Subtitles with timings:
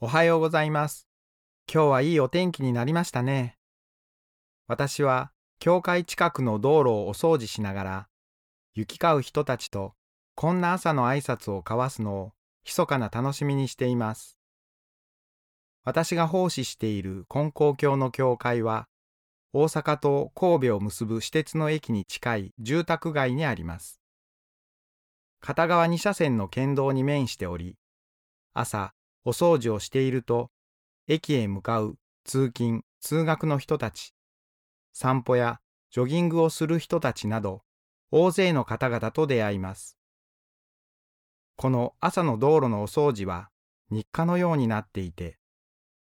[0.00, 1.06] おはようございます。
[1.72, 3.56] 今日はいいお天気になりましたね。
[4.66, 8.08] 私は教会近くの道路をお掃除しながら、
[8.74, 9.94] 行き交う人たちと
[10.34, 12.32] こんな朝の挨拶を交わすのを
[12.64, 14.36] 密かな楽しみにしています。
[15.84, 18.88] 私が奉仕している金光教の教会は、
[19.52, 24.00] 大阪と神戸を結ぶ私鉄の駅に近い住宅街にあります。
[25.40, 27.76] 片側2車線の県道に面しており、
[28.54, 28.92] 朝、
[29.24, 30.50] お掃除をしていると、
[31.08, 34.14] 駅へ向かう通勤・通学の人たち、
[34.92, 37.62] 散歩やジョギングをする人たちなど、
[38.10, 39.98] 大勢の方々と出会います。
[41.56, 43.50] この朝の道路のお掃除は
[43.90, 45.38] 日課のようになっていて、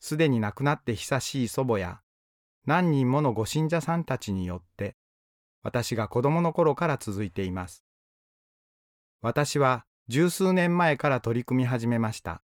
[0.00, 2.00] すでに亡くなって久しい祖母や
[2.66, 4.96] 何人ものご信者さんたちによって、
[5.62, 7.84] 私が子供の頃から続いています。
[9.22, 12.43] 私は十数年前から取り組み始めました。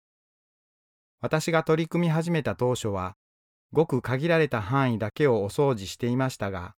[1.21, 3.15] 私が取り組み始めた当初は、
[3.71, 6.73] ごく限られた範囲だけをお掃除していましたが、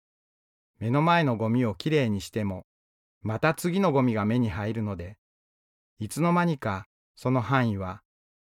[0.79, 2.65] 目の前のゴミをきれいにしても、
[3.21, 5.17] また次のゴミが目に入るので、
[5.99, 8.01] いつの間にかその範囲は、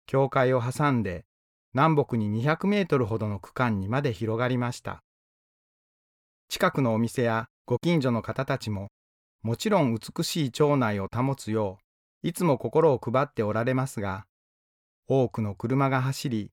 [0.06, 1.26] 教会を挟んで
[1.74, 5.02] 南北に200メートルほどの区間にまで広がりました。
[6.50, 8.90] 近くのお店やご近所の方たちも、
[9.42, 11.80] もちろん美しい町内を保つよ
[12.24, 14.26] う、いつも心を配っておられますが、
[15.08, 16.52] 多くの車が走り、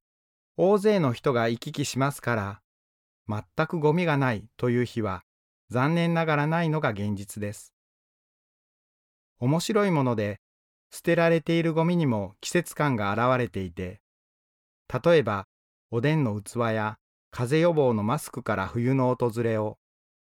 [0.56, 2.62] 大勢の人が行き来しますから、
[3.56, 5.24] 全くゴミがないという日は
[5.70, 7.72] 残念ながらないのが現実です。
[9.38, 10.40] 面白いもので、
[10.90, 14.02] 捨てられているゴミにも季節感が現れていて、
[14.92, 15.46] 例えば、
[15.90, 16.98] おでんの器や
[17.30, 19.78] 風邪予防のマスクから冬の訪れを、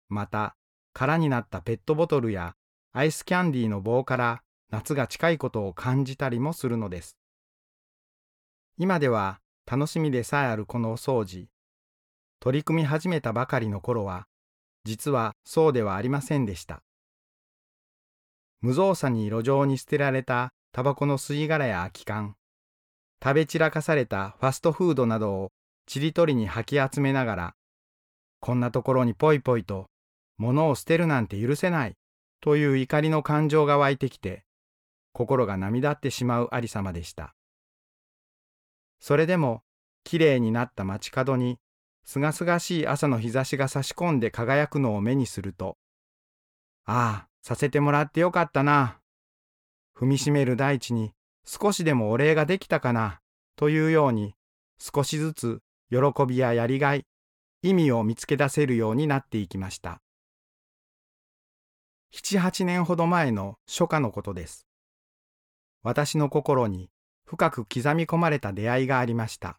[0.08, 0.56] また、
[0.94, 2.56] 空になったペットボトルや
[2.94, 7.18] アイスキャンディーの棒から夏が近いことを感じたりもするのです。
[8.78, 11.46] 今では楽しみでさえあるこのお掃除。
[12.40, 14.26] 取り組み始めたばかりの頃は、
[14.84, 16.82] 実はそうではありませんでした。
[18.60, 22.36] 無造作に路上に捨てられたタバコの吸い殻や空き缶、
[23.24, 25.52] 食べ散らかされたファストフードなどを
[25.86, 27.54] ちりとりに吐き集めながら、
[28.40, 29.86] こんなところにぽいぽいと
[30.36, 31.94] 物を捨てるなんて許せない
[32.42, 34.44] という怒りの感情が湧いてきて、
[35.14, 37.35] 心が波立ってしまうありさまでした。
[39.00, 39.62] それでも、
[40.04, 41.58] きれいになった街角に、
[42.04, 45.76] すがすがしい朝の日差しが差し込んで輝くのを目にすると、
[46.84, 49.00] ああ、させてもらってよかったな。
[49.96, 51.12] 踏みしめる大地に
[51.44, 53.20] 少しでもお礼ができたかな、
[53.54, 54.34] というように、
[54.78, 57.06] 少しずつ喜びややりがい、
[57.62, 60.00] 意味を見つけ出せるようになっていきました。
[62.10, 64.66] 七八年ほど前の初夏のことです。
[65.82, 66.90] 私の心に
[67.26, 69.58] 深く刻み込まれた出会いがありました。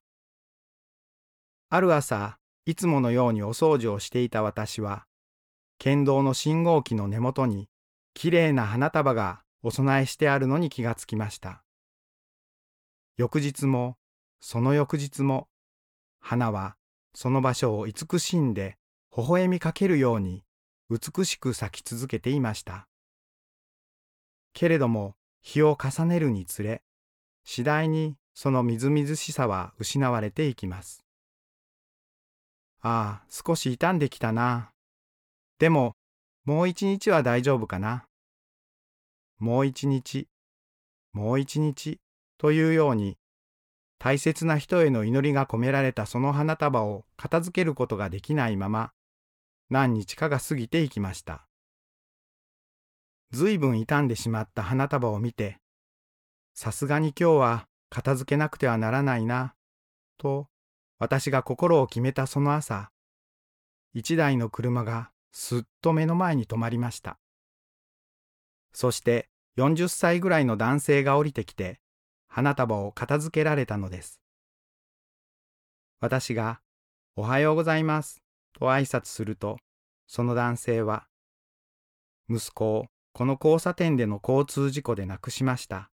[1.69, 5.05] ある朝、いつものようにお掃除をしていた私は、
[5.77, 7.69] 県道の信号機の根元に、
[8.13, 11.63] きれいな花束がお供えしてあるのに気がつきました。
[13.17, 13.97] 翌日も、
[14.39, 15.49] その翌日も、
[16.19, 16.77] 花は
[17.13, 18.77] その場所を慈しんで、
[19.15, 20.45] 微笑みかけるように、
[20.89, 22.87] 美しく咲き続けていました。
[24.53, 26.83] けれども、日を重ねるにつれ、
[27.49, 31.05] 次第にそのみずみずしさは失われていきます。
[32.81, 34.71] ああ、少し傷んできたな。
[35.57, 35.95] でも、
[36.43, 38.03] もう一日は大丈夫かな。
[39.39, 40.27] もう一日、
[41.13, 42.01] もう一日
[42.37, 43.17] というように、
[43.97, 48.91] 大切な人への祈りが込められたその花束を片付けることができないまま、
[49.69, 51.47] 何日かが過ぎていきました。
[53.31, 55.59] ずいぶん傷んでしまった花束を見て、
[56.59, 59.53] さすがに今日は片付けなくてはならないな、
[60.17, 60.47] と
[60.97, 62.89] 私が心を決めたその朝、
[63.93, 67.19] 一台の車がすっと目の前に止まりました。
[68.73, 69.29] そして
[69.59, 71.79] 40歳ぐらいの男性が降りてきて、
[72.27, 74.19] 花束を片付けられたのです。
[75.99, 76.61] 私が、
[77.15, 78.23] おはようございます、
[78.53, 79.59] と挨拶すると、
[80.07, 81.05] その男性は、
[82.27, 85.91] 息子をこの交差点での交通事故で亡くしました。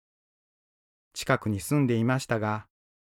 [1.15, 2.67] 近くに住んでいましたが、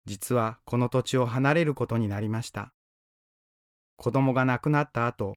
[0.05, 2.73] 実はこの土地を離れることになりました。
[3.95, 5.35] 子供が亡くなった後、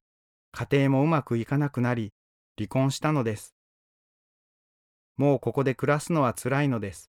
[0.51, 2.11] 家庭もうまくいかなくなり、
[2.57, 3.55] 離婚したのです。
[5.15, 7.09] もうここで暮らすのは辛いのです。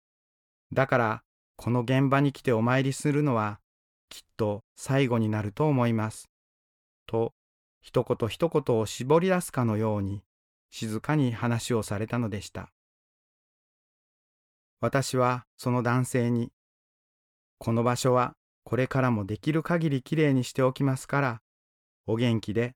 [0.72, 1.22] だから、
[1.56, 3.58] この現場に来てお参りするのは、
[4.10, 6.28] きっと最後になると思います。
[7.06, 7.32] と、
[7.80, 10.22] 一言一言を絞り出すかのように、
[10.70, 12.70] 静かに話をされたのでした。
[14.80, 16.52] 私はその男性に、
[17.58, 18.34] この場所は
[18.64, 21.42] これからもできる限りきれいにしておきますから、
[22.06, 22.74] お元気で、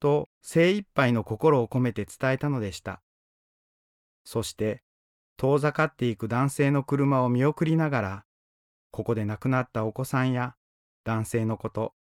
[0.00, 3.02] と精一杯の心を込めて伝えたのでした。
[4.24, 4.82] そして、
[5.36, 8.24] 遠ざかっていく男性の車を見送りながら、
[8.90, 10.54] ここで亡くなったお子さんや
[11.04, 11.94] 男性のこと、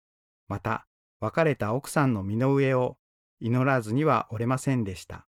[0.48, 0.86] また
[1.20, 2.98] 別れた奥さんの身の上を
[3.38, 5.26] 祈らずにはおれませんでした。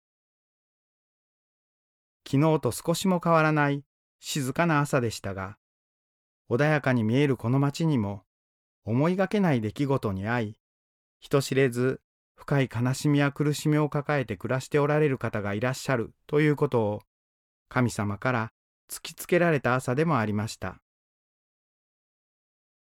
[2.27, 3.83] 昨日と少しも変わらない
[4.21, 5.57] 静かな朝でしたが、
[6.50, 8.23] 穏やかに見えるこの街にも
[8.85, 10.59] 思いがけない出来事に遭い、
[11.19, 12.01] 人知れず
[12.35, 17.01] 深い悲しみや苦しみを抱えて暮らしておられる方がいらっしゃるということを
[17.68, 18.51] 神様から
[18.89, 20.77] 突きつけられた朝でもありました。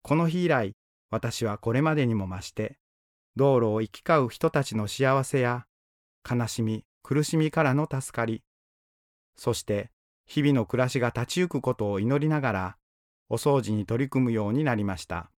[0.01, 0.73] この日以来、
[1.11, 2.79] 私はこれまでにも増して、
[3.35, 5.67] 道路を行き交う人たちの幸せや
[6.29, 8.43] 悲しみ、苦しみからの助かり、
[9.35, 9.91] そして
[10.29, 12.77] 日々の暮らしが立ち行くことを祈りながら、
[13.29, 15.31] お掃除に取り組むようになりました。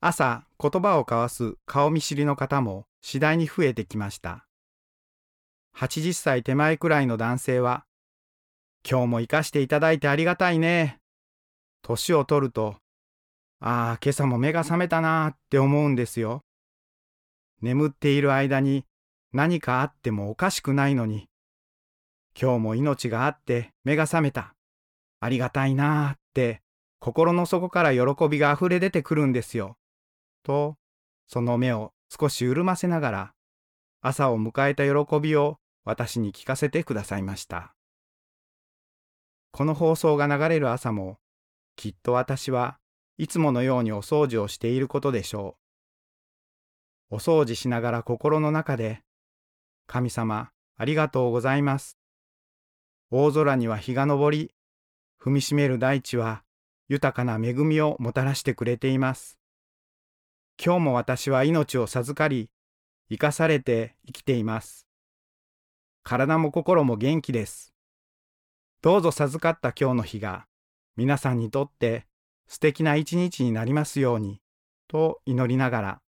[0.00, 4.46] 朝、言葉を交わす顔見知りの方も次第に増えてきました。
[5.74, 7.86] 80歳手前くらいの男性は、
[8.88, 11.00] 今日も生かしていただいてありがたいね。
[11.80, 12.76] 年を取ると、
[13.60, 16.42] ああ、今朝も目が覚めたなって思うんですよ。
[17.62, 18.84] 眠っている間に
[19.32, 21.27] 何かあってもおかしくないのに、
[22.40, 24.54] 今日も命があって目が覚めた。
[25.20, 26.62] ありがたいなあって
[27.00, 29.76] 心の底から喜びが溢れ出てくるんですよ。
[30.44, 30.76] と、
[31.26, 33.34] その目を少し潤ませながら、
[34.00, 37.74] 朝を迎えた喜びを私に聞かせてくださいました。
[39.50, 41.18] この放送が流れる朝も、
[41.76, 42.78] きっと私は
[43.16, 45.56] いつものようにお掃除をしていることでしょ
[47.10, 47.16] う。
[47.16, 49.02] お掃除しながら心の中で、
[49.86, 51.97] 神様、ありがとうございます。
[53.10, 54.54] 大空には日が昇り、
[55.22, 56.42] 踏みしめる大地は
[56.88, 59.38] 豊かな恵みをもたらしてくれています。
[60.62, 62.50] 今日も私は命を授かり、
[63.08, 64.86] 生かされて生きています。
[66.02, 67.72] 体も心も元気です。
[68.82, 70.46] どうぞ授かった今日の日が
[70.96, 72.06] 皆さんにとって
[72.46, 74.40] 素敵な一日になりますように、
[74.86, 76.00] と祈りながら、